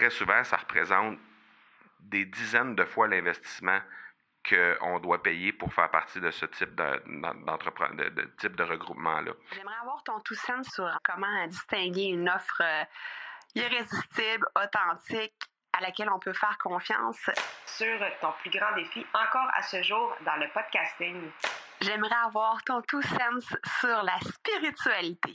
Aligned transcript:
très 0.00 0.10
souvent, 0.10 0.42
ça 0.44 0.56
représente 0.56 1.18
des 1.98 2.24
dizaines 2.24 2.74
de 2.74 2.84
fois 2.86 3.06
l'investissement 3.06 3.80
qu'on 4.48 4.98
doit 4.98 5.22
payer 5.22 5.52
pour 5.52 5.74
faire 5.74 5.90
partie 5.90 6.20
de 6.20 6.30
ce 6.30 6.46
type 6.46 6.74
de, 6.74 8.08
de, 8.08 8.36
type 8.38 8.56
de 8.56 8.62
regroupement-là. 8.62 9.32
J'aimerais 9.52 9.76
avoir 9.82 10.02
ton 10.02 10.18
tout 10.20 10.34
sens 10.34 10.66
sur 10.72 10.90
comment 11.04 11.46
distinguer 11.48 12.04
une 12.04 12.30
offre 12.30 12.62
euh, 12.62 12.84
irrésistible, 13.54 14.48
authentique, 14.56 15.34
à 15.74 15.82
laquelle 15.82 16.08
on 16.08 16.18
peut 16.18 16.32
faire 16.32 16.56
confiance. 16.56 17.20
Sur 17.66 17.98
ton 18.22 18.32
plus 18.40 18.50
grand 18.50 18.74
défi 18.74 19.06
encore 19.12 19.50
à 19.54 19.62
ce 19.62 19.82
jour 19.82 20.16
dans 20.24 20.36
le 20.36 20.48
podcasting. 20.54 21.30
J'aimerais 21.82 22.16
avoir 22.24 22.62
ton 22.64 22.80
tout 22.80 23.02
sens 23.02 23.54
sur 23.80 24.02
la 24.02 24.18
spiritualité. 24.20 25.34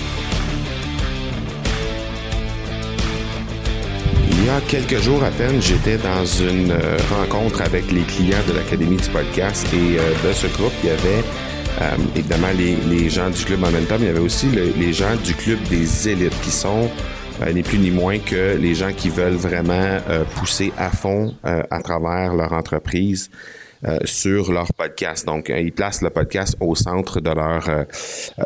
Il 4.41 4.47
y 4.47 4.49
a 4.49 4.59
quelques 4.61 4.97
jours 4.97 5.23
à 5.23 5.29
peine, 5.29 5.61
j'étais 5.61 5.97
dans 5.97 6.25
une 6.25 6.71
euh, 6.71 6.97
rencontre 7.11 7.61
avec 7.61 7.91
les 7.91 8.01
clients 8.01 8.41
de 8.47 8.53
l'Académie 8.53 8.97
du 8.97 9.07
podcast 9.09 9.67
et 9.71 9.99
euh, 9.99 10.27
de 10.27 10.33
ce 10.33 10.47
groupe, 10.47 10.71
il 10.81 10.89
y 10.89 10.91
avait 10.91 11.23
euh, 11.79 11.95
évidemment 12.15 12.47
les, 12.57 13.07
gens 13.07 13.29
du 13.29 13.45
club 13.45 13.59
Momentum, 13.59 13.97
il 13.99 14.07
y 14.07 14.09
avait 14.09 14.17
aussi 14.17 14.47
les 14.47 14.93
gens 14.93 15.15
du 15.23 15.35
club 15.35 15.59
des 15.69 16.09
élites 16.09 16.41
qui 16.41 16.49
sont 16.49 16.89
ni 17.53 17.61
plus 17.61 17.77
ni 17.77 17.91
moins 17.91 18.17
que 18.17 18.57
les 18.57 18.73
gens 18.73 18.91
qui 18.91 19.09
veulent 19.09 19.33
vraiment 19.33 19.99
pousser 20.35 20.73
à 20.77 20.89
fond 20.89 21.35
à 21.43 21.81
travers 21.81 22.35
leur 22.35 22.53
entreprise 22.53 23.29
euh, 23.83 23.97
sur 24.05 24.51
leur 24.51 24.71
podcast. 24.73 25.25
Donc, 25.25 25.49
euh, 25.49 25.59
ils 25.59 25.71
placent 25.71 26.03
le 26.03 26.11
podcast 26.11 26.55
au 26.59 26.75
centre 26.75 27.19
de 27.19 27.31
leur 27.31 27.67
euh, 27.67 27.83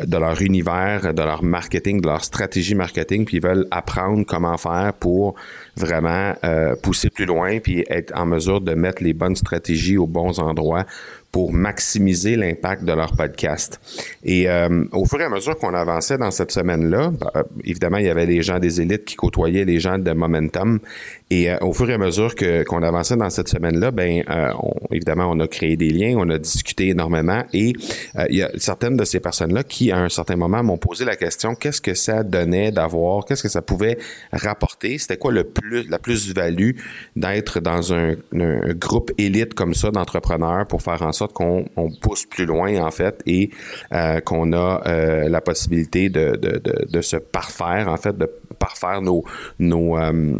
de 0.06 0.16
leur 0.16 0.40
univers, 0.40 1.12
de 1.12 1.22
leur 1.22 1.42
marketing, 1.42 2.00
de 2.00 2.06
leur 2.06 2.24
stratégie 2.24 2.74
marketing, 2.74 3.26
puis 3.26 3.36
ils 3.36 3.42
veulent 3.42 3.66
apprendre 3.70 4.24
comment 4.26 4.56
faire 4.56 4.94
pour 4.98 5.34
vraiment 5.76 6.34
pousser 6.82 7.10
plus 7.10 7.26
loin, 7.26 7.58
puis 7.58 7.84
être 7.88 8.12
en 8.16 8.26
mesure 8.26 8.60
de 8.60 8.74
mettre 8.74 9.02
les 9.02 9.12
bonnes 9.12 9.36
stratégies 9.36 9.98
aux 9.98 10.06
bons 10.06 10.38
endroits 10.40 10.86
pour 11.36 11.52
maximiser 11.52 12.34
l'impact 12.34 12.84
de 12.84 12.92
leur 12.94 13.14
podcast. 13.14 13.78
Et 14.24 14.48
euh, 14.48 14.84
au 14.92 15.04
fur 15.04 15.20
et 15.20 15.24
à 15.24 15.28
mesure 15.28 15.58
qu'on 15.58 15.74
avançait 15.74 16.16
dans 16.16 16.30
cette 16.30 16.50
semaine-là, 16.50 17.10
bah, 17.10 17.44
évidemment, 17.62 17.98
il 17.98 18.06
y 18.06 18.08
avait 18.08 18.24
les 18.24 18.40
gens 18.40 18.58
des 18.58 18.80
élites 18.80 19.04
qui 19.04 19.16
côtoyaient 19.16 19.66
les 19.66 19.78
gens 19.78 19.98
de 19.98 20.12
Momentum. 20.12 20.78
Et 21.28 21.50
euh, 21.50 21.58
au 21.60 21.74
fur 21.74 21.90
et 21.90 21.92
à 21.92 21.98
mesure 21.98 22.34
que 22.34 22.62
qu'on 22.62 22.82
avançait 22.82 23.18
dans 23.18 23.28
cette 23.28 23.48
semaine-là, 23.48 23.90
ben 23.90 24.22
euh, 24.30 24.50
évidemment, 24.90 25.28
on 25.30 25.38
a 25.40 25.46
créé 25.46 25.76
des 25.76 25.90
liens, 25.90 26.14
on 26.16 26.30
a 26.30 26.38
discuté 26.38 26.88
énormément. 26.88 27.44
Et 27.52 27.74
il 28.30 28.36
y 28.36 28.42
a 28.42 28.50
certaines 28.56 28.96
de 28.96 29.04
ces 29.04 29.20
personnes-là 29.20 29.62
qui, 29.62 29.92
à 29.92 29.98
un 29.98 30.08
certain 30.08 30.36
moment, 30.36 30.62
m'ont 30.62 30.78
posé 30.78 31.04
la 31.04 31.16
question 31.16 31.54
qu'est-ce 31.54 31.82
que 31.82 31.92
ça 31.92 32.22
donnait 32.22 32.70
d'avoir, 32.70 33.26
qu'est-ce 33.26 33.42
que 33.42 33.50
ça 33.50 33.60
pouvait 33.60 33.98
rapporter, 34.32 34.96
c'était 34.96 35.18
quoi 35.18 35.32
le 35.32 35.44
plus 35.44 35.65
la 35.88 35.98
plus-value 35.98 36.72
d'être 37.14 37.60
dans 37.60 37.92
un, 37.92 38.14
groupe 38.74 39.10
élite 39.18 39.54
comme 39.54 39.74
ça 39.74 39.90
d'entrepreneurs 39.90 40.66
pour 40.66 40.82
faire 40.82 41.02
en 41.02 41.12
sorte 41.12 41.32
qu'on 41.32 41.66
pousse 42.00 42.26
plus 42.26 42.46
loin, 42.46 42.82
en 42.82 42.90
fait, 42.90 43.22
et 43.26 43.50
euh, 43.92 44.20
qu'on 44.20 44.52
a 44.52 44.82
euh, 44.86 45.28
la 45.28 45.40
possibilité 45.40 46.08
de, 46.08 46.36
de, 46.36 47.00
se 47.00 47.16
parfaire, 47.16 47.88
en 47.88 47.96
fait, 47.96 48.16
de 48.16 48.30
parfaire 48.58 49.02
nos, 49.02 49.24
nos 49.58 49.96
euh, 49.96 50.38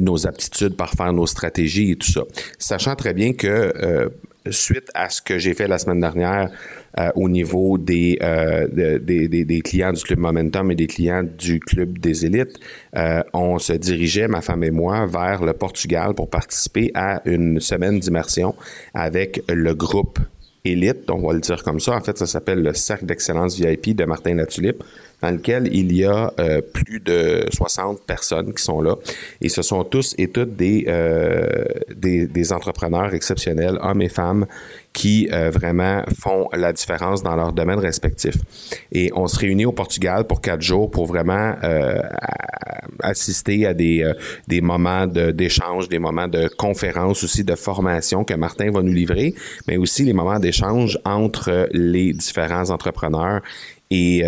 nos 0.00 0.26
aptitudes, 0.26 0.76
parfaire 0.76 1.12
nos 1.12 1.26
stratégies 1.26 1.92
et 1.92 1.96
tout 1.96 2.10
ça. 2.10 2.22
Sachant 2.58 2.96
très 2.96 3.14
bien 3.14 3.34
que 3.34 4.10
suite 4.50 4.90
à 4.94 5.08
ce 5.08 5.20
que 5.22 5.38
j'ai 5.38 5.54
fait 5.54 5.68
la 5.68 5.78
semaine 5.78 6.00
dernière 6.00 6.50
au 7.14 7.28
niveau 7.28 7.76
des, 7.76 8.18
des, 8.72 9.28
des, 9.28 9.60
clients 9.60 9.92
du 9.92 10.02
Club 10.02 10.18
Momentum 10.18 10.70
et 10.70 10.74
des 10.74 10.86
clients 10.86 11.24
du 11.24 11.60
Club 11.60 11.98
des 11.98 12.24
élites, 12.24 12.58
on 13.34 13.58
se 13.58 13.74
dirigeait, 13.74 14.28
ma 14.28 14.40
femme 14.40 14.64
et 14.64 14.70
moi, 14.70 15.04
vers 15.04 15.44
le 15.44 15.52
Portugal 15.52 16.14
pour 16.14 16.30
participer 16.30 16.90
à 16.94 17.20
une 17.26 17.60
semaine 17.60 17.98
d'immersion 17.98 18.54
avec 18.94 19.42
le 19.48 19.74
groupe 19.74 20.18
élite, 20.72 21.10
on 21.10 21.26
va 21.26 21.32
le 21.32 21.40
dire 21.40 21.62
comme 21.62 21.80
ça. 21.80 21.92
En 21.92 22.00
fait, 22.00 22.16
ça 22.18 22.26
s'appelle 22.26 22.62
le 22.62 22.74
Cercle 22.74 23.06
d'excellence 23.06 23.58
VIP 23.58 23.96
de 23.96 24.04
Martin 24.04 24.34
Latulippe, 24.34 24.82
dans 25.22 25.30
lequel 25.30 25.68
il 25.72 25.94
y 25.96 26.04
a 26.04 26.32
euh, 26.38 26.60
plus 26.60 27.00
de 27.00 27.46
60 27.52 28.02
personnes 28.02 28.52
qui 28.52 28.62
sont 28.62 28.80
là. 28.80 28.96
Et 29.40 29.48
ce 29.48 29.62
sont 29.62 29.84
tous 29.84 30.14
et 30.18 30.28
toutes 30.28 30.56
des, 30.56 30.84
euh, 30.88 31.64
des, 31.94 32.26
des, 32.26 32.52
entrepreneurs 32.52 33.14
exceptionnels, 33.14 33.78
hommes 33.80 34.02
et 34.02 34.08
femmes, 34.08 34.46
qui 34.96 35.28
euh, 35.30 35.50
vraiment 35.50 36.02
font 36.18 36.48
la 36.54 36.72
différence 36.72 37.22
dans 37.22 37.36
leur 37.36 37.52
domaine 37.52 37.78
respectif. 37.78 38.34
Et 38.90 39.10
on 39.14 39.28
se 39.28 39.38
réunit 39.38 39.66
au 39.66 39.72
Portugal 39.72 40.26
pour 40.26 40.40
quatre 40.40 40.62
jours 40.62 40.90
pour 40.90 41.04
vraiment 41.04 41.54
euh, 41.62 42.00
assister 43.00 43.66
à 43.66 43.74
des, 43.74 44.02
euh, 44.02 44.14
des 44.48 44.62
moments 44.62 45.06
d'échange, 45.06 45.90
des 45.90 45.98
moments 45.98 46.28
de 46.28 46.48
conférence 46.48 47.22
aussi, 47.24 47.44
de 47.44 47.54
formation 47.56 48.24
que 48.24 48.32
Martin 48.32 48.70
va 48.70 48.80
nous 48.80 48.94
livrer, 48.94 49.34
mais 49.68 49.76
aussi 49.76 50.02
les 50.02 50.14
moments 50.14 50.38
d'échange 50.38 50.98
entre 51.04 51.68
les 51.72 52.14
différents 52.14 52.70
entrepreneurs 52.70 53.42
et, 53.90 54.24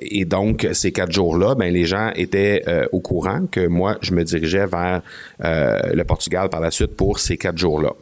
et, 0.00 0.24
donc, 0.24 0.66
ces 0.72 0.90
quatre 0.90 1.12
jours-là, 1.12 1.54
ben, 1.54 1.72
les 1.72 1.84
gens 1.84 2.10
étaient 2.16 2.64
au 2.90 2.98
courant 2.98 3.46
que 3.48 3.68
moi, 3.68 3.96
je 4.00 4.12
me 4.12 4.24
dirigeais 4.24 4.66
vers 4.66 5.02
le 5.38 6.02
Portugal 6.02 6.48
par 6.48 6.60
la 6.60 6.72
suite 6.72 6.96
pour 6.96 7.20
ces 7.20 7.36
quatre 7.36 7.56
jours-là. 7.56 7.92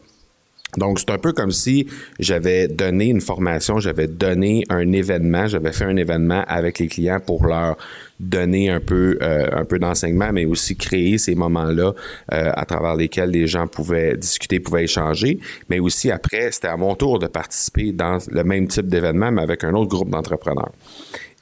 Donc, 0.77 0.99
c'est 0.99 1.11
un 1.11 1.19
peu 1.19 1.33
comme 1.33 1.51
si 1.51 1.87
j'avais 2.19 2.69
donné 2.69 3.06
une 3.06 3.23
formation, 3.23 3.79
j'avais 3.79 4.06
donné 4.06 4.65
un 4.69 4.93
événement, 4.93 5.47
j'avais 5.47 5.73
fait 5.73 5.84
un 5.84 5.97
événement 5.97 6.45
avec 6.47 6.79
les 6.79 6.89
clients 6.89 7.21
pour 7.21 7.47
leur 7.47 7.77
donner 8.21 8.69
un 8.69 8.81
peu 8.81 9.17
euh, 9.23 9.49
un 9.53 9.65
peu 9.65 9.79
d'enseignement, 9.79 10.31
mais 10.33 10.45
aussi 10.45 10.77
créer 10.77 11.19
ces 11.19 11.34
moments-là 11.34 11.93
euh, 12.33 12.51
à 12.55 12.65
travers 12.65 12.97
lesquels 12.97 13.31
les 13.31 13.47
gens 13.47 13.67
pouvaient 13.67 14.17
discuter, 14.17 14.61
pouvaient 14.61 14.84
échanger. 14.84 15.39
Mais 15.71 15.79
aussi 15.79 16.11
après, 16.11 16.51
c'était 16.51 16.69
à 16.69 16.77
mon 16.77 16.95
tour 16.95 17.19
de 17.19 17.29
participer 17.29 17.93
dans 17.93 18.19
le 18.31 18.45
même 18.45 18.69
type 18.69 18.89
d'événement, 18.89 19.31
mais 19.31 19.43
avec 19.43 19.65
un 19.65 19.73
autre 19.73 19.89
groupe 19.89 20.11
d'entrepreneurs. 20.11 20.73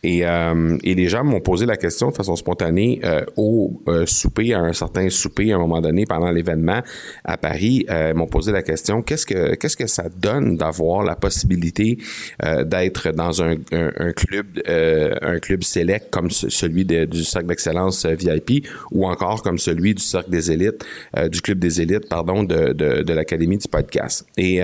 Et, 0.06 0.24
euh, 0.24 0.78
et 0.84 0.94
les 0.94 1.08
gens 1.08 1.24
m'ont 1.24 1.40
posé 1.40 1.66
la 1.66 1.76
question 1.76 2.10
de 2.10 2.14
façon 2.14 2.36
spontanée 2.36 3.00
euh, 3.02 3.24
au 3.36 3.82
euh, 3.88 4.06
souper, 4.06 4.54
à 4.54 4.60
un 4.60 4.72
certain 4.72 5.10
souper 5.10 5.52
à 5.52 5.56
un 5.56 5.58
moment 5.58 5.80
donné 5.80 6.06
pendant 6.06 6.30
l'événement 6.30 6.80
à 7.24 7.36
Paris, 7.36 7.84
euh, 7.90 8.14
m'ont 8.14 8.28
posé 8.28 8.52
la 8.52 8.62
question 8.62 9.02
qu'est-ce 9.02 9.26
que 9.26 9.56
qu'est-ce 9.56 9.76
que 9.76 9.88
ça 9.88 10.04
donne 10.08 10.56
d'avoir 10.56 11.02
la 11.02 11.16
possibilité 11.16 11.98
d'être 12.64 13.10
dans 13.10 13.42
un, 13.42 13.56
un, 13.72 14.12
club 14.12 14.46
un 14.66 15.38
club 15.40 15.64
select 15.64 16.10
comme 16.10 16.30
celui 16.30 16.84
du 16.84 17.24
cercle 17.24 17.48
d'excellence 17.48 18.06
VIP 18.06 18.68
ou 18.92 19.06
encore 19.06 19.42
comme 19.42 19.58
celui 19.58 19.94
du 19.94 20.02
cercle 20.02 20.30
des 20.30 20.52
élites 20.52 20.84
du 21.32 21.40
club 21.40 21.58
des 21.58 21.80
élites 21.80 22.08
pardon 22.08 22.44
de, 22.44 22.72
de, 22.72 23.02
de 23.02 23.12
l'académie 23.12 23.58
du 23.58 23.68
podcast. 23.68 24.24
Et 24.36 24.60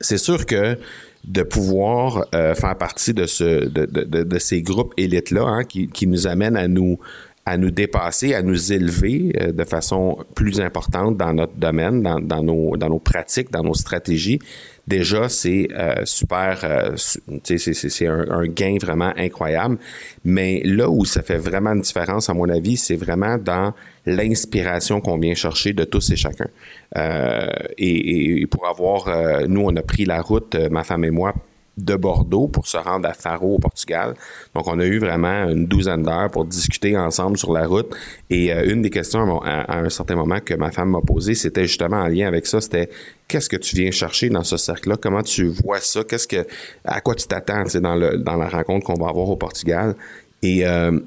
c'est 0.00 0.18
sûr 0.18 0.44
que 0.44 0.76
de 1.26 1.42
pouvoir 1.42 2.26
euh, 2.34 2.54
faire 2.54 2.76
partie 2.76 3.12
de 3.12 3.26
ce 3.26 3.66
de, 3.66 3.86
de, 3.86 4.22
de 4.22 4.38
ces 4.38 4.62
groupes 4.62 4.94
élites 4.96 5.30
là 5.30 5.42
hein, 5.42 5.64
qui, 5.64 5.88
qui 5.88 6.06
nous 6.06 6.26
amènent 6.26 6.56
à 6.56 6.68
nous 6.68 6.98
à 7.46 7.56
nous 7.56 7.70
dépasser, 7.70 8.34
à 8.34 8.42
nous 8.42 8.72
élever 8.72 9.32
euh, 9.40 9.52
de 9.52 9.64
façon 9.64 10.18
plus 10.34 10.60
importante 10.60 11.16
dans 11.16 11.32
notre 11.32 11.54
domaine, 11.54 12.02
dans, 12.02 12.20
dans, 12.20 12.42
nos, 12.42 12.76
dans 12.76 12.88
nos 12.88 12.98
pratiques, 12.98 13.52
dans 13.52 13.62
nos 13.62 13.74
stratégies, 13.74 14.40
déjà, 14.86 15.28
c'est 15.28 15.68
euh, 15.72 16.04
super, 16.04 16.60
euh, 16.64 16.96
c'est 16.96 18.06
un, 18.06 18.30
un, 18.30 18.46
gain 18.46 18.76
vraiment 18.80 19.12
incroyable. 19.16 19.78
Mais 20.24 20.60
là 20.64 20.88
où 20.90 21.04
ça 21.04 21.22
fait 21.22 21.38
vraiment 21.38 21.72
une 21.72 21.80
différence, 21.80 22.28
à 22.28 22.34
mon 22.34 22.48
avis, 22.48 22.76
c'est 22.76 22.96
vraiment 22.96 23.38
dans 23.38 23.72
l'inspiration 24.06 25.00
qu'on 25.00 25.18
vient 25.18 25.34
chercher 25.34 25.72
de 25.72 25.84
tous 25.84 26.10
et 26.10 26.16
chacun. 26.16 26.48
Euh, 26.96 27.46
et, 27.78 28.40
et, 28.40 28.46
pour 28.46 28.66
avoir, 28.66 29.08
euh, 29.08 29.46
nous, 29.48 29.62
on 29.62 29.74
a 29.76 29.82
pris 29.82 30.04
la 30.04 30.20
route, 30.20 30.56
ma 30.70 30.84
femme 30.84 31.04
et 31.04 31.10
moi, 31.10 31.34
de 31.76 31.94
Bordeaux 31.94 32.48
pour 32.48 32.66
se 32.66 32.76
rendre 32.76 33.08
à 33.08 33.12
Faro 33.12 33.56
au 33.56 33.58
Portugal. 33.58 34.14
Donc, 34.54 34.66
on 34.66 34.78
a 34.78 34.84
eu 34.84 34.98
vraiment 34.98 35.48
une 35.48 35.66
douzaine 35.66 36.02
d'heures 36.02 36.30
pour 36.30 36.44
discuter 36.44 36.96
ensemble 36.96 37.36
sur 37.36 37.52
la 37.52 37.66
route. 37.66 37.94
Et 38.30 38.52
euh, 38.52 38.72
une 38.72 38.82
des 38.82 38.90
questions 38.90 39.42
à, 39.42 39.78
un 39.78 39.88
certain 39.90 40.16
moment 40.16 40.40
que 40.40 40.54
ma 40.54 40.70
femme 40.70 40.90
m'a 40.90 41.00
posée, 41.00 41.34
c'était 41.34 41.66
justement 41.66 41.98
en 41.98 42.08
lien 42.08 42.26
avec 42.26 42.46
ça. 42.46 42.60
C'était 42.60 42.88
qu'est-ce 43.28 43.48
que 43.48 43.56
tu 43.56 43.76
viens 43.76 43.90
chercher 43.90 44.28
dans 44.30 44.44
ce 44.44 44.56
cercle-là? 44.56 44.96
Comment 45.00 45.22
tu 45.22 45.46
vois 45.46 45.80
ça? 45.80 46.02
Qu'est-ce 46.04 46.28
que 46.28 46.46
à 46.84 47.00
quoi 47.00 47.14
tu 47.14 47.26
t'attends 47.26 47.64
dans 47.80 47.94
le 47.94 48.18
dans 48.18 48.36
la 48.36 48.48
rencontre 48.48 48.86
qu'on 48.86 49.02
va 49.02 49.10
avoir 49.10 49.28
au 49.28 49.36
Portugal 49.36 49.94
Et 50.42 50.66
euh, 50.66 50.98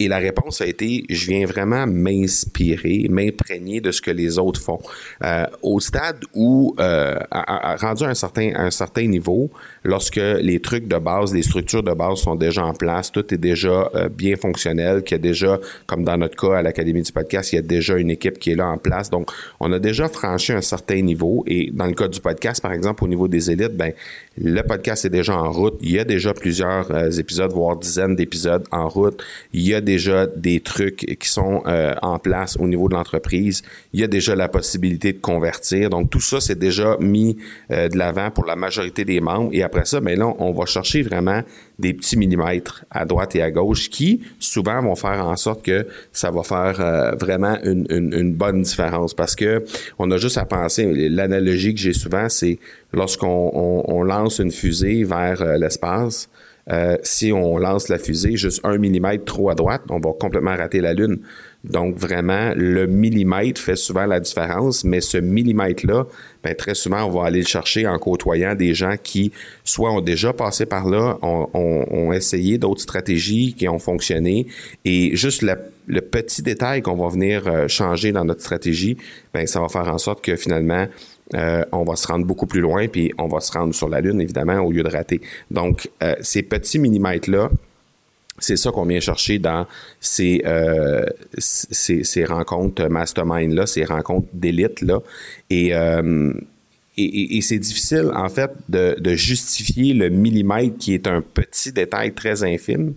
et 0.00 0.08
la 0.08 0.16
réponse 0.16 0.62
a 0.62 0.66
été, 0.66 1.04
je 1.10 1.26
viens 1.26 1.44
vraiment 1.44 1.86
m'inspirer, 1.86 3.06
m'imprégner 3.10 3.82
de 3.82 3.92
ce 3.92 4.00
que 4.00 4.10
les 4.10 4.38
autres 4.38 4.60
font. 4.60 4.80
Euh, 5.22 5.44
au 5.62 5.78
stade 5.78 6.24
où, 6.34 6.74
euh, 6.80 7.18
rendu 7.30 8.04
à 8.04 8.08
un 8.08 8.14
certain, 8.14 8.50
un 8.56 8.70
certain 8.70 9.06
niveau, 9.06 9.50
lorsque 9.84 10.16
les 10.16 10.58
trucs 10.60 10.88
de 10.88 10.96
base, 10.96 11.34
les 11.34 11.42
structures 11.42 11.82
de 11.82 11.92
base 11.92 12.20
sont 12.20 12.34
déjà 12.34 12.64
en 12.64 12.72
place, 12.72 13.12
tout 13.12 13.32
est 13.34 13.38
déjà 13.38 13.90
euh, 13.94 14.08
bien 14.08 14.36
fonctionnel, 14.36 15.02
qu'il 15.02 15.16
y 15.16 15.20
a 15.20 15.22
déjà, 15.22 15.60
comme 15.86 16.02
dans 16.02 16.16
notre 16.16 16.34
cas 16.34 16.56
à 16.56 16.62
l'Académie 16.62 17.02
du 17.02 17.12
podcast, 17.12 17.52
il 17.52 17.56
y 17.56 17.58
a 17.58 17.62
déjà 17.62 17.98
une 17.98 18.10
équipe 18.10 18.38
qui 18.38 18.52
est 18.52 18.56
là 18.56 18.68
en 18.68 18.78
place. 18.78 19.10
Donc, 19.10 19.30
on 19.60 19.70
a 19.70 19.78
déjà 19.78 20.08
franchi 20.08 20.52
un 20.52 20.62
certain 20.62 21.02
niveau. 21.02 21.44
Et 21.46 21.70
dans 21.74 21.86
le 21.86 21.94
cas 21.94 22.08
du 22.08 22.20
podcast, 22.20 22.62
par 22.62 22.72
exemple, 22.72 23.04
au 23.04 23.08
niveau 23.08 23.28
des 23.28 23.50
élites, 23.50 23.76
ben, 23.76 23.92
le 24.38 24.62
podcast 24.62 25.04
est 25.04 25.10
déjà 25.10 25.36
en 25.36 25.50
route. 25.50 25.74
Il 25.80 25.90
y 25.90 25.98
a 25.98 26.04
déjà 26.04 26.32
plusieurs 26.32 26.90
euh, 26.92 27.10
épisodes, 27.10 27.52
voire 27.52 27.76
dizaines 27.76 28.14
d'épisodes 28.14 28.64
en 28.70 28.88
route. 28.88 29.22
Il 29.52 29.66
y 29.66 29.74
a 29.74 29.80
déjà 29.80 30.26
des 30.26 30.60
trucs 30.60 31.18
qui 31.18 31.28
sont 31.28 31.62
euh, 31.66 31.94
en 32.02 32.18
place 32.18 32.56
au 32.58 32.66
niveau 32.66 32.88
de 32.88 32.94
l'entreprise. 32.94 33.62
Il 33.92 34.00
y 34.00 34.04
a 34.04 34.06
déjà 34.06 34.36
la 34.36 34.48
possibilité 34.48 35.12
de 35.12 35.18
convertir. 35.18 35.90
Donc, 35.90 36.10
tout 36.10 36.20
ça, 36.20 36.40
c'est 36.40 36.58
déjà 36.58 36.96
mis 37.00 37.38
euh, 37.70 37.88
de 37.88 37.98
l'avant 37.98 38.30
pour 38.30 38.44
la 38.44 38.56
majorité 38.56 39.04
des 39.04 39.20
membres. 39.20 39.50
Et 39.52 39.62
après 39.62 39.84
ça, 39.84 40.00
ben 40.00 40.18
là, 40.18 40.32
on 40.38 40.52
va 40.52 40.64
chercher 40.64 41.02
vraiment 41.02 41.42
des 41.80 41.94
petits 41.94 42.16
millimètres 42.16 42.84
à 42.90 43.04
droite 43.04 43.34
et 43.36 43.42
à 43.42 43.50
gauche 43.50 43.90
qui, 43.90 44.20
souvent, 44.38 44.80
vont 44.82 44.94
faire 44.94 45.26
en 45.26 45.36
sorte 45.36 45.64
que 45.64 45.86
ça 46.12 46.30
va 46.30 46.42
faire 46.42 47.16
vraiment 47.18 47.58
une, 47.64 48.34
bonne 48.34 48.62
différence. 48.62 49.14
Parce 49.14 49.34
que 49.34 49.64
on 49.98 50.10
a 50.10 50.16
juste 50.16 50.38
à 50.38 50.44
penser, 50.44 51.08
l'analogie 51.08 51.74
que 51.74 51.80
j'ai 51.80 51.92
souvent, 51.92 52.28
c'est 52.28 52.58
lorsqu'on 52.92 54.02
lance 54.02 54.38
une 54.38 54.50
fusée 54.50 55.04
vers 55.04 55.42
euh, 55.42 55.58
l'espace, 55.58 56.28
euh, 56.70 56.96
si 57.02 57.32
on 57.32 57.58
lance 57.58 57.88
la 57.88 57.98
fusée 57.98 58.36
juste 58.36 58.60
un 58.64 58.78
millimètre 58.78 59.24
trop 59.24 59.50
à 59.50 59.54
droite, 59.54 59.82
on 59.88 59.98
va 59.98 60.10
complètement 60.18 60.54
rater 60.54 60.80
la 60.80 60.92
Lune. 60.92 61.20
Donc 61.64 61.96
vraiment, 61.96 62.52
le 62.56 62.86
millimètre 62.86 63.60
fait 63.60 63.76
souvent 63.76 64.06
la 64.06 64.18
différence, 64.20 64.82
mais 64.84 65.00
ce 65.00 65.18
millimètre-là, 65.18 66.06
ben, 66.42 66.54
très 66.54 66.74
souvent, 66.74 67.04
on 67.04 67.10
va 67.10 67.26
aller 67.26 67.40
le 67.40 67.46
chercher 67.46 67.86
en 67.86 67.98
côtoyant 67.98 68.54
des 68.54 68.72
gens 68.72 68.94
qui 69.02 69.30
soit 69.62 69.92
ont 69.92 70.00
déjà 70.00 70.32
passé 70.32 70.64
par 70.64 70.88
là, 70.88 71.18
ont, 71.22 72.12
essayé 72.12 72.58
d'autres 72.58 72.80
stratégies 72.80 73.54
qui 73.54 73.68
ont 73.68 73.78
fonctionné, 73.78 74.46
et 74.84 75.14
juste 75.16 75.42
le 75.42 76.00
petit 76.00 76.42
détail 76.42 76.82
qu'on 76.82 76.96
va 76.96 77.08
venir 77.08 77.46
euh, 77.46 77.68
changer 77.68 78.12
dans 78.12 78.24
notre 78.24 78.40
stratégie, 78.40 78.96
ben, 79.34 79.46
ça 79.46 79.60
va 79.60 79.68
faire 79.68 79.88
en 79.88 79.98
sorte 79.98 80.24
que 80.24 80.36
finalement, 80.36 80.86
euh, 81.34 81.64
on 81.72 81.84
va 81.84 81.96
se 81.96 82.06
rendre 82.06 82.24
beaucoup 82.24 82.46
plus 82.46 82.60
loin, 82.60 82.88
puis 82.88 83.12
on 83.18 83.28
va 83.28 83.40
se 83.40 83.52
rendre 83.52 83.74
sur 83.74 83.88
la 83.88 84.00
Lune, 84.00 84.20
évidemment, 84.20 84.58
au 84.60 84.72
lieu 84.72 84.82
de 84.82 84.88
rater. 84.88 85.20
Donc, 85.50 85.90
euh, 86.02 86.14
ces 86.20 86.42
petits 86.42 86.78
millimètres-là, 86.78 87.50
c'est 88.40 88.56
ça 88.56 88.70
qu'on 88.70 88.84
vient 88.84 89.00
chercher 89.00 89.38
dans 89.38 89.66
ces, 90.00 90.42
euh, 90.44 91.04
ces, 91.38 92.24
rencontres 92.24 92.88
mastermind-là, 92.88 93.66
ces 93.66 93.84
rencontres 93.84 94.28
d'élite-là. 94.32 95.00
Et, 95.50 95.72
et, 96.96 97.40
c'est 97.40 97.58
difficile, 97.58 98.10
en 98.14 98.28
fait, 98.28 98.50
de, 98.68 98.96
de, 98.98 99.14
justifier 99.14 99.94
le 99.94 100.08
millimètre 100.10 100.76
qui 100.78 100.94
est 100.94 101.06
un 101.06 101.22
petit 101.22 101.72
détail 101.72 102.12
très 102.12 102.42
infime 102.42 102.94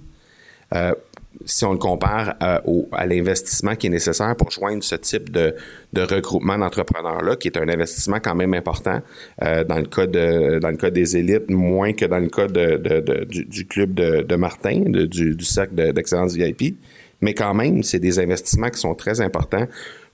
si 1.46 1.66
on 1.66 1.74
le 1.74 1.78
compare 1.78 2.36
euh, 2.42 2.60
au, 2.66 2.88
à 2.92 3.06
l'investissement 3.06 3.76
qui 3.76 3.88
est 3.88 3.90
nécessaire 3.90 4.36
pour 4.36 4.52
joindre 4.52 4.84
ce 4.84 4.96
type 4.96 5.32
de, 5.32 5.56
de 5.94 6.02
regroupement 6.02 6.58
d'entrepreneurs-là, 6.58 7.36
qui 7.36 7.48
est 7.48 7.58
un 7.58 7.68
investissement 7.68 8.20
quand 8.22 8.36
même 8.36 8.54
important 8.54 9.02
euh, 9.42 9.64
dans 9.64 9.78
le 9.78 9.86
cas 9.86 10.06
de 10.06 10.60
dans 10.60 10.70
le 10.70 10.78
cas 10.78 10.90
des 10.90 11.18
élites, 11.18 11.50
moins 11.50 11.94
que 11.94 12.06
dans 12.06 12.20
le 12.20 12.30
cas 12.30 12.48
de, 12.48 12.78
de, 12.78 13.24
du, 13.26 13.66
club 13.68 13.94
de, 13.94 14.36
Martin, 14.36 14.84
du, 14.86 15.36
du 15.36 15.46
cercle 15.46 15.94
d'excellence 15.94 16.34
VIP. 16.34 16.78
Mais 17.22 17.34
quand 17.34 17.54
même, 17.54 17.84
c'est 17.84 18.00
des 18.00 18.20
investissements 18.20 18.70
qui 18.70 18.80
sont 18.80 18.96
très 18.96 19.22
importants 19.22 19.68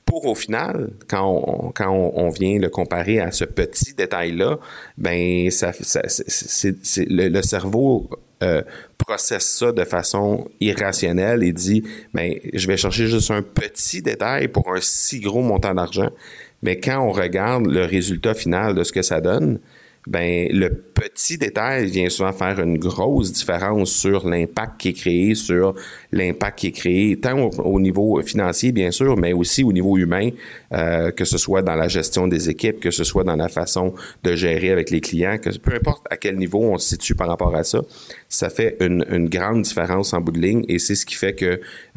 pour 0.10 0.26
au 0.26 0.34
final, 0.34 0.90
quand 1.08 1.24
on, 1.24 1.72
quand 1.72 1.92
on, 1.92 2.30
vient 2.30 2.58
le 2.58 2.70
comparer 2.70 3.20
à 3.20 3.32
ce 3.32 3.46
petit 3.46 3.94
détail-là, 3.94 4.58
ben 4.98 5.52
ça, 5.52 5.72
le, 6.98 7.42
cerveau 7.44 8.10
euh, 8.42 8.64
processe 9.10 9.50
ça 9.58 9.72
de 9.72 9.84
façon 9.86 10.48
irrationnelle 10.60 11.44
et 11.44 11.52
dit, 11.52 11.84
ben, 12.14 12.36
je 12.54 12.68
vais 12.68 12.78
chercher 12.78 13.08
juste 13.08 13.32
un 13.32 13.42
petit 13.42 14.04
détail 14.04 14.50
pour 14.50 14.72
un 14.72 14.80
si 14.80 15.20
gros 15.20 15.42
montant 15.42 15.74
d'argent. 15.74 16.12
Mais 16.62 16.80
quand 16.80 17.00
on 17.00 17.12
regarde 17.12 17.66
le 17.66 17.86
résultat 17.86 18.36
final 18.36 18.76
de 18.76 18.84
ce 18.84 18.92
que 18.92 19.02
ça 19.02 19.20
donne, 19.20 19.60
ben 20.10 20.48
le 20.52 20.70
petit 20.70 21.38
détail 21.38 21.86
vient 21.86 22.10
souvent 22.10 22.34
faire 22.34 22.60
une 22.60 22.80
grosse 22.80 23.32
différence 23.32 23.92
sur 23.92 24.28
l'impact 24.28 24.82
qui 24.82 24.90
est 24.90 24.94
créé, 24.94 25.36
sur 25.36 25.76
l'impact 26.12 26.60
qui 26.60 26.68
est 26.68 26.72
créé, 26.72 27.20
tant 27.20 27.38
au, 27.38 27.80
niveau 27.80 28.20
financier, 28.24 28.72
bien 28.72 28.90
sûr, 28.90 29.16
mais 29.18 29.34
aussi 29.34 29.64
au 29.64 29.72
niveau 29.72 29.98
humain, 29.98 30.30
euh, 30.74 31.12
que 31.12 31.26
ce 31.26 31.38
soit 31.38 31.62
dans 31.62 31.76
la 31.76 31.88
gestion 31.88 32.28
des 32.28 32.50
équipes, 32.50 32.80
que 32.80 32.90
ce 32.90 33.04
soit 33.04 33.24
dans 33.24 33.36
la 33.36 33.50
façon 33.50 33.94
de 34.24 34.36
gérer 34.36 34.72
avec 34.72 34.90
les 34.90 35.00
clients, 35.00 35.38
que 35.38 35.56
peu 35.60 35.76
importe 35.76 36.06
à 36.10 36.18
quel 36.18 36.38
niveau 36.38 36.64
on 36.64 36.80
se 36.80 36.90
situe 36.90 37.14
par 37.14 37.28
rapport 37.28 37.56
à 37.56 37.64
ça, 37.64 37.82
ça 38.28 38.50
fait 38.50 38.78
une, 38.80 39.06
une 39.12 39.30
grande 39.30 39.62
différence 39.62 40.14
en 40.14 40.22
bout 40.22 40.32
de 40.32 40.40
ligne 40.40 40.66
et 40.68 40.80
c'est 40.80 40.96
ce 40.96 41.06
qui 41.06 41.16
fait 41.16 41.34
que 41.34 41.46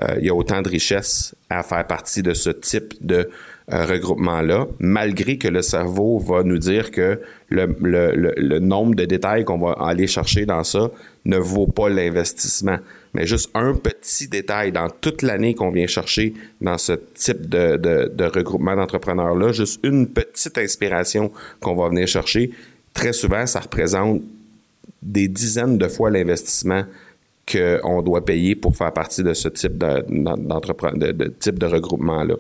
euh, 0.03 0.17
il 0.19 0.27
y 0.27 0.29
a 0.29 0.35
autant 0.35 0.61
de 0.61 0.69
richesse 0.69 1.35
à 1.49 1.63
faire 1.63 1.87
partie 1.87 2.23
de 2.23 2.35
ce 2.35 2.51
type 2.51 2.95
de 3.01 3.31
euh, 3.71 3.85
regroupement-là, 3.85 4.67
malgré 4.81 5.39
que 5.39 5.47
le 5.47 5.63
cerveau 5.63 6.19
va 6.19 6.43
nous 6.43 6.59
dire 6.59 6.91
que 6.91 7.21
le, 7.49 7.77
le, 7.81 8.35
le, 8.37 8.59
nombre 8.59 8.95
de 8.95 9.05
détails 9.05 9.45
qu'on 9.45 9.59
va 9.59 9.73
aller 9.73 10.07
chercher 10.07 10.47
dans 10.47 10.65
ça 10.65 10.91
ne 11.25 11.37
vaut 11.37 11.69
pas 11.69 11.89
l'investissement. 11.89 12.79
Mais 13.15 13.27
juste 13.27 13.51
un 13.55 13.75
petit 13.75 14.27
détail 14.27 14.73
dans 14.73 14.89
toute 14.89 15.23
l'année 15.23 15.55
qu'on 15.55 15.71
vient 15.71 15.87
chercher 15.87 16.35
dans 16.61 16.77
ce 16.79 16.95
type 17.15 17.49
de, 17.49 17.77
de, 17.77 18.11
de 18.13 18.25
regroupement 18.25 18.75
d'entrepreneurs-là, 18.75 19.53
juste 19.53 19.79
une 19.85 20.09
petite 20.09 20.59
inspiration 20.59 21.31
qu'on 21.61 21.77
va 21.77 21.89
venir 21.89 22.09
chercher, 22.09 22.51
très 22.95 23.13
souvent, 23.13 23.47
ça 23.47 23.61
représente 23.61 24.23
des 25.03 25.29
dizaines 25.29 25.79
de 25.79 25.89
fois 25.89 26.11
l'investissement 26.11 26.85
qu'on 27.51 28.03
doit 28.03 28.25
payer 28.25 28.55
pour 28.55 28.77
faire 28.77 28.93
partie 28.93 29.23
de 29.23 29.35
ce 29.35 29.49
type 29.49 29.77
de, 29.77 30.05
de, 30.09 31.13
de, 31.13 31.29
type 31.41 31.59
de 31.59 31.67
regroupement-là. 31.67 32.37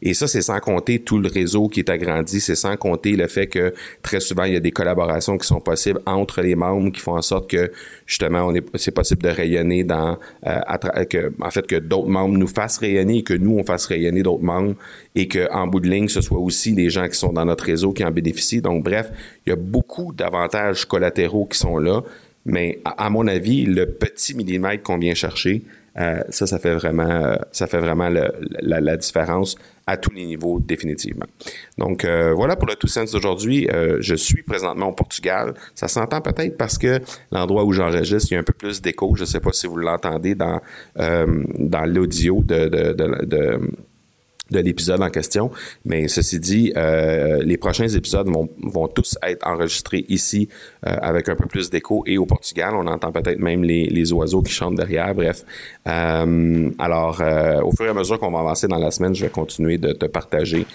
Et 0.00 0.14
ça, 0.14 0.26
c'est 0.26 0.40
sans 0.40 0.58
compter 0.60 1.00
tout 1.00 1.18
le 1.18 1.28
réseau 1.28 1.68
qui 1.68 1.80
est 1.80 1.90
agrandi, 1.90 2.40
c'est 2.40 2.54
sans 2.54 2.76
compter 2.76 3.16
le 3.16 3.26
fait 3.26 3.48
que 3.48 3.74
très 4.02 4.18
souvent, 4.18 4.44
il 4.44 4.54
y 4.54 4.56
a 4.56 4.60
des 4.60 4.70
collaborations 4.70 5.36
qui 5.36 5.46
sont 5.46 5.60
possibles 5.60 6.00
entre 6.06 6.40
les 6.40 6.54
membres 6.54 6.90
qui 6.90 7.00
font 7.00 7.16
en 7.16 7.22
sorte 7.22 7.50
que, 7.50 7.70
justement, 8.06 8.46
on 8.46 8.54
est, 8.54 8.64
c'est 8.76 8.92
possible 8.92 9.22
de 9.22 9.28
rayonner 9.28 9.84
dans, 9.84 10.18
euh, 10.46 11.04
que, 11.04 11.32
en 11.40 11.50
fait, 11.50 11.66
que 11.66 11.76
d'autres 11.76 12.08
membres 12.08 12.36
nous 12.38 12.48
fassent 12.48 12.78
rayonner 12.78 13.18
et 13.18 13.22
que 13.22 13.34
nous, 13.34 13.58
on 13.58 13.64
fasse 13.64 13.86
rayonner 13.86 14.22
d'autres 14.22 14.44
membres 14.44 14.74
et 15.14 15.28
qu'en 15.28 15.66
bout 15.66 15.80
de 15.80 15.88
ligne, 15.88 16.08
ce 16.08 16.22
soit 16.22 16.38
aussi 16.38 16.72
des 16.72 16.88
gens 16.88 17.08
qui 17.08 17.18
sont 17.18 17.32
dans 17.32 17.44
notre 17.44 17.64
réseau 17.64 17.92
qui 17.92 18.04
en 18.04 18.10
bénéficient. 18.10 18.62
Donc, 18.62 18.84
bref, 18.84 19.10
il 19.46 19.50
y 19.50 19.52
a 19.52 19.56
beaucoup 19.56 20.14
d'avantages 20.14 20.86
collatéraux 20.86 21.44
qui 21.44 21.58
sont 21.58 21.76
là 21.76 22.02
mais 22.46 22.80
à, 22.84 23.10
mon 23.10 23.26
avis, 23.26 23.66
le 23.66 23.86
petit 23.86 24.34
millimètre 24.34 24.84
qu'on 24.84 24.98
vient 24.98 25.14
chercher, 25.14 25.64
euh, 25.98 26.20
ça, 26.28 26.46
ça 26.46 26.58
fait 26.58 26.74
vraiment, 26.74 27.10
euh, 27.10 27.36
ça 27.50 27.66
fait 27.66 27.80
vraiment 27.80 28.08
la, 28.08 28.96
différence 28.96 29.56
à 29.86 29.96
tous 29.96 30.12
les 30.12 30.26
niveaux 30.26 30.60
définitivement. 30.60 31.26
Donc 31.76 32.04
euh, 32.04 32.32
voilà 32.34 32.54
pour 32.54 32.68
le 32.68 32.76
Tout 32.76 32.86
Sens 32.86 33.10
d'aujourd'hui. 33.12 33.68
je 34.00 34.14
suis 34.14 34.42
présentement 34.42 34.88
au 34.88 34.92
Portugal. 34.92 35.54
Ça 35.74 35.88
s'entend 35.88 36.20
peut-être 36.20 36.56
parce 36.56 36.78
que 36.78 37.00
l'endroit 37.32 37.64
où 37.64 37.72
j'enregistre, 37.72 38.30
il 38.30 38.34
y 38.34 38.36
a 38.36 38.40
un 38.40 38.44
peu 38.44 38.52
plus 38.52 38.80
d'écho. 38.80 39.14
Je 39.16 39.22
ne 39.22 39.26
sais 39.26 39.40
pas 39.40 39.52
si 39.52 39.66
vous 39.66 39.76
l'entendez 39.76 40.34
dans 40.34 40.60
dans 40.96 41.84
l'audio 41.86 42.42
de, 42.44 42.68
de, 42.68 42.92
de 42.92 43.24
de 43.24 43.60
l'épisode 44.50 45.02
en 45.02 45.10
question. 45.10 45.50
Mais 45.84 46.08
ceci 46.08 46.38
dit, 46.38 46.72
euh, 46.76 47.42
les 47.42 47.56
prochains 47.56 47.88
épisodes 47.88 48.28
vont, 48.28 48.48
vont 48.62 48.88
tous 48.88 49.18
être 49.22 49.46
enregistrés 49.46 50.04
ici 50.08 50.48
euh, 50.86 50.96
avec 51.00 51.28
un 51.28 51.36
peu 51.36 51.46
plus 51.46 51.70
d'écho 51.70 52.02
et 52.06 52.18
au 52.18 52.26
Portugal. 52.26 52.74
On 52.74 52.86
entend 52.86 53.12
peut-être 53.12 53.38
même 53.38 53.64
les, 53.64 53.86
les, 53.86 54.12
oiseaux 54.12 54.42
qui 54.42 54.52
chantent 54.52 54.76
derrière. 54.76 55.14
Bref. 55.14 55.44
Euh, 55.88 56.70
alors, 56.78 57.20
au 57.64 57.72
fur 57.72 57.86
et 57.86 57.88
à 57.88 57.94
mesure 57.94 58.18
qu'on 58.18 58.30
va 58.30 58.40
avancer 58.40 58.68
dans 58.68 58.78
la 58.78 58.90
semaine, 58.90 59.14
je 59.14 59.24
vais 59.24 59.30
continuer 59.30 59.78
de 59.78 59.92
te 59.92 60.06
partager 60.06 60.66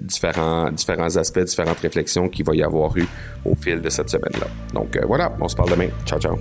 différents, 0.00 0.70
différents 0.70 1.16
aspects, 1.16 1.40
différentes 1.40 1.80
réflexions 1.80 2.28
qu'il 2.28 2.44
va 2.44 2.54
y 2.54 2.62
avoir 2.62 2.96
eu 2.96 3.06
au 3.44 3.54
fil 3.54 3.80
de 3.80 3.88
cette 3.88 4.10
semaine-là. 4.10 4.46
Donc 4.74 4.98
voilà, 5.06 5.34
on 5.40 5.48
se 5.48 5.56
parle 5.56 5.70
demain. 5.70 5.88
Ciao, 6.04 6.20
ciao. 6.20 6.38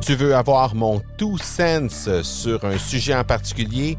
Tu 0.00 0.14
veux 0.14 0.34
avoir 0.34 0.74
mon 0.74 1.02
tout 1.16 1.38
sens 1.38 2.08
sur 2.22 2.64
un 2.64 2.78
sujet 2.78 3.14
en 3.14 3.24
particulier? 3.24 3.98